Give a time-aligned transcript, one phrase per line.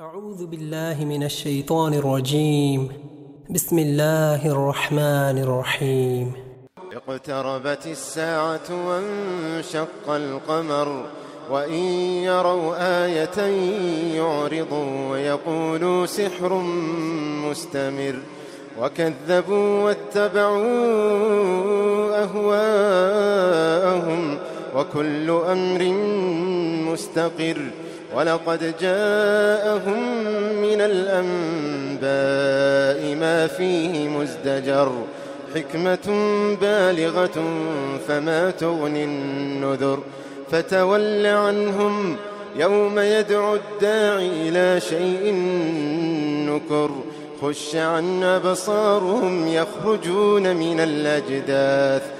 [0.00, 2.88] أعوذ بالله من الشيطان الرجيم.
[3.50, 6.32] بسم الله الرحمن الرحيم.
[6.92, 11.06] اقتربت الساعة وانشق القمر
[11.50, 11.82] وإن
[12.24, 13.38] يروا آية
[14.16, 16.54] يعرضوا ويقولوا سحر
[17.44, 18.16] مستمر
[18.80, 20.64] وكذبوا واتبعوا
[22.24, 23.58] أهواءهم
[24.76, 25.82] وكل أمر
[26.92, 27.60] مستقر
[28.14, 30.02] ولقد جاءهم
[30.62, 32.10] من الأنباء
[33.14, 34.92] ما فيه مزدجر
[35.54, 36.08] حكمة
[36.60, 37.44] بالغة
[38.08, 40.02] فما تغني النذر
[40.50, 42.16] فتول عنهم
[42.56, 45.34] يوم يدعو الداعي إلى شيء
[46.48, 46.90] نكر
[47.42, 52.19] خش عن أبصارهم يخرجون من الأجداث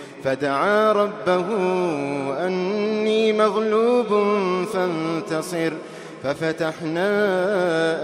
[0.23, 1.45] فدعا ربه
[2.45, 4.07] أني مغلوب
[4.73, 5.71] فانتصر.
[6.23, 7.11] ففتحنا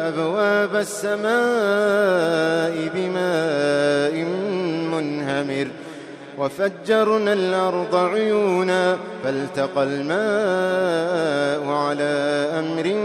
[0.07, 1.27] أبواب السماء
[2.95, 4.25] بماء
[4.91, 5.67] منهمر.
[6.37, 12.95] وفجرنا الأرض عيونا فالتقى الماء على أمر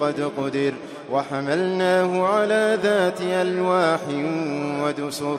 [0.00, 0.72] قد قدر.
[1.12, 4.00] وحملناه على ذات ألواح
[4.84, 5.38] ودسر.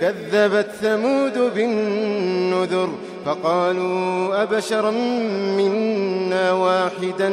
[0.00, 2.88] كذبت ثمود بالنذر
[3.26, 4.90] فقالوا أبشرا
[5.58, 7.28] منا واحدا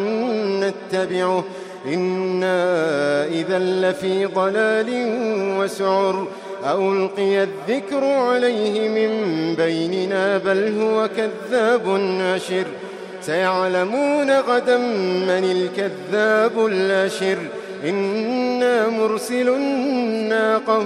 [0.61, 1.43] نتبعه
[1.85, 4.89] إنا إذا لفي ضلال
[5.59, 6.27] وسعر
[6.65, 9.11] ألقي الذكر عليه من
[9.55, 12.65] بيننا بل هو كذاب ناشر
[13.21, 14.77] سيعلمون غدا
[15.27, 17.37] من الكذاب الأشر
[17.83, 20.85] إنا مرسل الناقة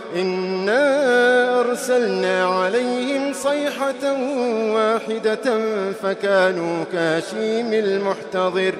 [0.15, 4.13] إنا أرسلنا عليهم صيحة
[4.73, 5.59] واحدة
[6.03, 8.73] فكانوا كاشيم المحتضر.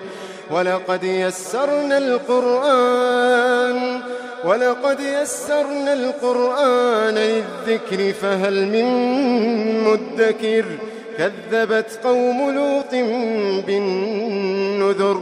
[0.52, 4.00] ولقد يسرنا القرآن
[4.46, 8.86] ولقد يسرنا القرآن للذكر فهل من
[9.84, 10.66] مدكر؟
[11.18, 12.92] كذبت قوم لوط
[13.66, 15.22] بالنذر.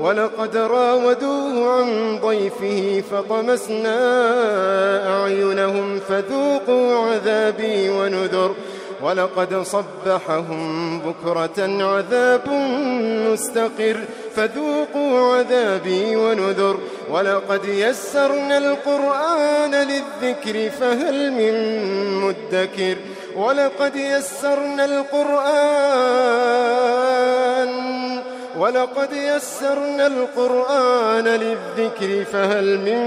[0.00, 3.96] ولقد راودوه عن ضيفه فطمسنا
[5.22, 8.54] أعينهم فذوقوا عذابي ونذر
[9.02, 12.48] ولقد صبحهم بكرة عذاب
[13.30, 13.96] مستقر
[14.36, 16.78] فذوقوا عذابي ونذر
[17.10, 22.96] ولقد يسرنا القرآن للذكر فهل من مدكر
[23.36, 26.20] ولقد يسرنا القرآن
[28.60, 33.00] ولقد يسرنا القرآن للذكر فهل من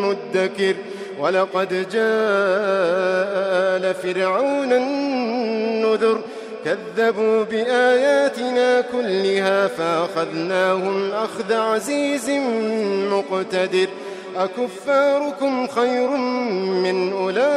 [0.00, 0.74] مدكر؟
[1.18, 2.04] ولقد جاء
[3.76, 6.20] آل فرعون النذر
[6.64, 12.30] كذبوا بآياتنا كلها فأخذناهم أخذ عزيز
[13.10, 13.88] مقتدر.
[14.36, 16.08] أكفاركم خير
[16.84, 17.54] من أولئكم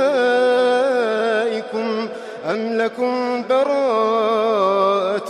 [2.51, 5.29] أم لكم براءة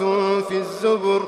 [0.49, 1.27] في الزبر؟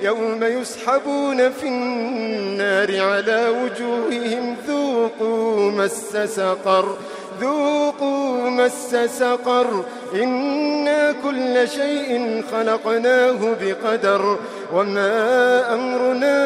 [0.00, 6.96] يوم يسحبون في النار على وجوههم ذوقوا مس سقر
[7.40, 9.84] ذوقوا مس سقر.
[10.14, 14.38] إنا كل شيء خلقناه بقدر
[14.72, 16.36] وما أمرنا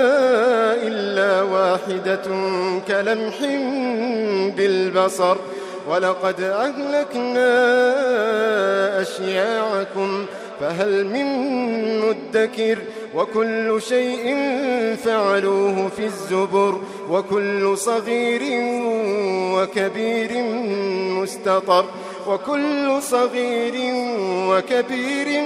[0.74, 2.26] إلا واحدة
[2.88, 3.36] كلمح
[4.56, 5.36] بالبصر.
[5.88, 7.50] ولقد أهلكنا
[9.00, 10.26] أشياعكم
[10.60, 11.26] فهل من
[12.00, 12.78] مدكر
[13.14, 14.36] وكل شيء
[15.04, 16.80] فعلوه في الزبر
[17.10, 18.42] وكل صغير
[19.54, 20.42] وكبير
[21.22, 21.84] مستطر
[22.26, 23.74] وكل صغير
[24.48, 25.42] وكبير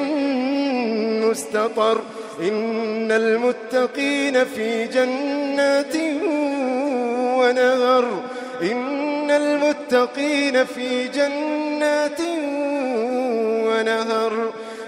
[1.30, 1.98] مستطر
[2.40, 5.96] إن المتقين في جنات
[7.38, 8.04] ونهر
[8.62, 12.20] إن المتقين في جنات
[13.66, 14.52] ونهر